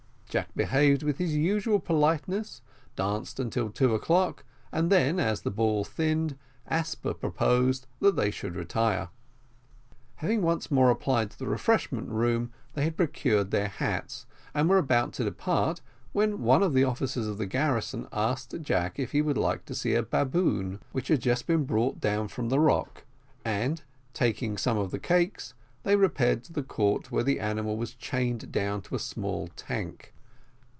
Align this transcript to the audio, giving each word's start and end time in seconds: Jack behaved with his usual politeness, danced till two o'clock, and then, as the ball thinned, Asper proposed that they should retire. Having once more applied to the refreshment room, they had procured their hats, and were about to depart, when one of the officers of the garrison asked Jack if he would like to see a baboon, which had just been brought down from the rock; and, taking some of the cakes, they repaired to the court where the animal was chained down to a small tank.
Jack 0.31 0.55
behaved 0.55 1.03
with 1.03 1.17
his 1.17 1.35
usual 1.35 1.77
politeness, 1.77 2.61
danced 2.95 3.37
till 3.51 3.69
two 3.69 3.93
o'clock, 3.93 4.45
and 4.71 4.89
then, 4.89 5.19
as 5.19 5.41
the 5.41 5.51
ball 5.51 5.83
thinned, 5.83 6.37
Asper 6.69 7.13
proposed 7.13 7.85
that 7.99 8.15
they 8.15 8.31
should 8.31 8.55
retire. 8.55 9.09
Having 10.15 10.41
once 10.41 10.71
more 10.71 10.89
applied 10.89 11.31
to 11.31 11.37
the 11.37 11.47
refreshment 11.47 12.07
room, 12.07 12.53
they 12.75 12.85
had 12.85 12.95
procured 12.95 13.51
their 13.51 13.67
hats, 13.67 14.25
and 14.53 14.69
were 14.69 14.77
about 14.77 15.11
to 15.15 15.25
depart, 15.25 15.81
when 16.13 16.41
one 16.41 16.63
of 16.63 16.71
the 16.73 16.85
officers 16.85 17.27
of 17.27 17.37
the 17.37 17.45
garrison 17.45 18.07
asked 18.13 18.55
Jack 18.61 18.97
if 18.97 19.11
he 19.11 19.21
would 19.21 19.37
like 19.37 19.65
to 19.65 19.75
see 19.75 19.95
a 19.95 20.01
baboon, 20.01 20.79
which 20.93 21.09
had 21.09 21.19
just 21.19 21.45
been 21.45 21.65
brought 21.65 21.99
down 21.99 22.29
from 22.29 22.47
the 22.47 22.57
rock; 22.61 23.03
and, 23.43 23.81
taking 24.13 24.55
some 24.57 24.77
of 24.77 24.91
the 24.91 24.97
cakes, 24.99 25.55
they 25.83 25.97
repaired 25.97 26.41
to 26.45 26.53
the 26.53 26.63
court 26.63 27.11
where 27.11 27.23
the 27.25 27.41
animal 27.41 27.75
was 27.75 27.93
chained 27.93 28.49
down 28.49 28.81
to 28.81 28.95
a 28.95 28.99
small 28.99 29.49
tank. 29.57 30.13